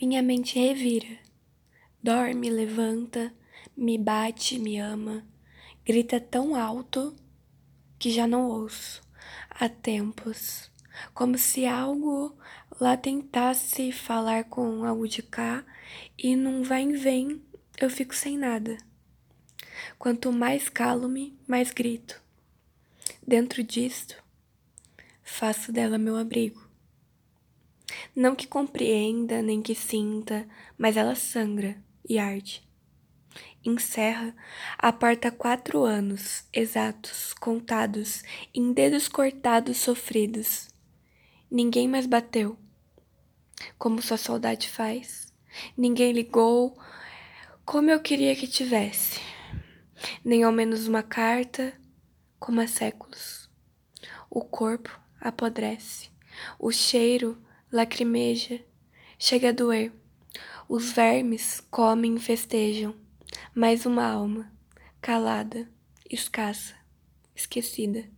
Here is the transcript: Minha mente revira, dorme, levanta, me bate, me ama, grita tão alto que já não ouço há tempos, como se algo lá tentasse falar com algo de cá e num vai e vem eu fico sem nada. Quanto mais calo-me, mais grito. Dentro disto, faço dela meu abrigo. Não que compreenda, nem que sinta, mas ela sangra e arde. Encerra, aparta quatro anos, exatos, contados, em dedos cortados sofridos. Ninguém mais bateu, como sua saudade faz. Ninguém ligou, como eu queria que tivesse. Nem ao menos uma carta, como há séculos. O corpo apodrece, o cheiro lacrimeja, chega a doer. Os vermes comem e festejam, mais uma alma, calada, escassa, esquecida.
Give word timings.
Minha 0.00 0.22
mente 0.22 0.58
revira, 0.58 1.18
dorme, 2.02 2.50
levanta, 2.50 3.32
me 3.76 3.96
bate, 3.96 4.58
me 4.58 4.76
ama, 4.76 5.24
grita 5.84 6.18
tão 6.18 6.56
alto 6.56 7.14
que 7.96 8.10
já 8.10 8.26
não 8.26 8.48
ouço 8.48 9.00
há 9.48 9.68
tempos, 9.68 10.68
como 11.14 11.38
se 11.38 11.64
algo 11.64 12.36
lá 12.80 12.96
tentasse 12.96 13.92
falar 13.92 14.44
com 14.44 14.84
algo 14.84 15.06
de 15.06 15.22
cá 15.22 15.64
e 16.18 16.34
num 16.34 16.64
vai 16.64 16.82
e 16.82 16.96
vem 16.96 17.40
eu 17.80 17.88
fico 17.88 18.16
sem 18.16 18.36
nada. 18.36 18.76
Quanto 19.96 20.32
mais 20.32 20.68
calo-me, 20.68 21.38
mais 21.46 21.70
grito. 21.70 22.20
Dentro 23.24 23.62
disto, 23.62 24.20
faço 25.22 25.70
dela 25.70 25.98
meu 25.98 26.16
abrigo. 26.16 26.63
Não 28.14 28.34
que 28.34 28.46
compreenda, 28.46 29.42
nem 29.42 29.62
que 29.62 29.74
sinta, 29.74 30.46
mas 30.76 30.96
ela 30.96 31.14
sangra 31.14 31.76
e 32.08 32.18
arde. 32.18 32.66
Encerra, 33.64 34.34
aparta 34.78 35.30
quatro 35.30 35.84
anos, 35.84 36.44
exatos, 36.52 37.32
contados, 37.32 38.22
em 38.54 38.72
dedos 38.72 39.08
cortados 39.08 39.78
sofridos. 39.78 40.68
Ninguém 41.50 41.88
mais 41.88 42.06
bateu, 42.06 42.58
como 43.78 44.02
sua 44.02 44.18
saudade 44.18 44.68
faz. 44.68 45.32
Ninguém 45.76 46.12
ligou, 46.12 46.78
como 47.64 47.90
eu 47.90 48.00
queria 48.00 48.36
que 48.36 48.46
tivesse. 48.46 49.20
Nem 50.22 50.42
ao 50.42 50.52
menos 50.52 50.86
uma 50.86 51.02
carta, 51.02 51.72
como 52.38 52.60
há 52.60 52.66
séculos. 52.66 53.48
O 54.28 54.42
corpo 54.42 55.00
apodrece, 55.20 56.10
o 56.58 56.70
cheiro 56.70 57.42
lacrimeja, 57.74 58.60
chega 59.18 59.48
a 59.48 59.52
doer. 59.52 59.92
Os 60.68 60.92
vermes 60.92 61.60
comem 61.72 62.14
e 62.14 62.20
festejam, 62.20 62.94
mais 63.52 63.84
uma 63.84 64.06
alma, 64.06 64.48
calada, 65.02 65.68
escassa, 66.08 66.76
esquecida. 67.34 68.08